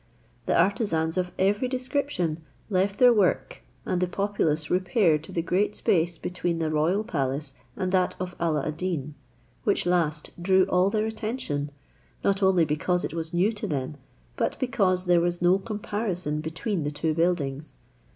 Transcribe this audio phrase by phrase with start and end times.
[0.47, 5.75] The artisans of every description left their work, and the populace repaired to the great
[5.75, 9.13] space between the royal palace and that of Alla ad Deen;
[9.63, 11.69] which last drew all their attention,
[12.23, 13.95] not only because it was new to them,
[14.37, 17.77] but because there was no comparison between the two buildings.